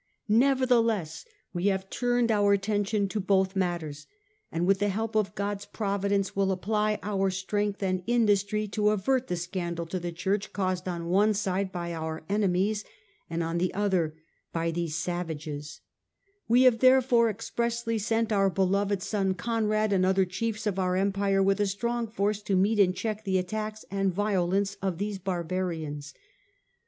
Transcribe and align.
"Nevertheless, 0.27 1.25
we 1.53 1.67
have 1.67 1.87
turned 1.91 2.31
our 2.31 2.53
attention 2.53 3.07
to 3.09 3.19
both 3.19 3.55
matters; 3.55 4.07
and 4.51 4.65
with 4.65 4.79
the 4.79 4.89
help 4.89 5.15
of 5.15 5.35
God's 5.35 5.65
providence, 5.67 6.35
will 6.35 6.51
apply 6.51 6.97
our 7.03 7.29
strength 7.29 7.83
and 7.83 8.01
industry 8.07 8.67
to 8.69 8.89
avert 8.89 9.27
the 9.27 9.35
scandal 9.35 9.85
to 9.85 9.99
the 9.99 10.11
Church 10.11 10.53
caused 10.53 10.87
on 10.87 11.05
one 11.05 11.35
side 11.35 11.71
by 11.71 11.93
our 11.93 12.23
enemies, 12.29 12.83
and 13.29 13.43
on 13.43 13.59
the 13.59 13.71
other 13.75 14.15
by 14.51 14.71
these 14.71 14.95
savages; 14.95 15.81
we 16.47 16.63
have 16.63 16.79
therefore 16.79 17.29
expressly 17.29 17.99
sent 17.99 18.31
our 18.31 18.49
beloved 18.49 19.03
son 19.03 19.35
Conrad 19.35 19.93
and 19.93 20.03
other 20.03 20.25
chiefs 20.25 20.65
of 20.65 20.79
our 20.79 20.95
Empire 20.95 21.43
with 21.43 21.59
a 21.61 21.67
strong 21.67 22.07
force 22.07 22.41
to 22.41 22.55
meet 22.55 22.79
and 22.79 22.95
check 22.95 23.23
the 23.23 23.37
attacks 23.37 23.85
and 23.91 24.11
violence 24.11 24.77
of 24.81 24.97
these 24.97 25.19
barbarians. 25.19 26.15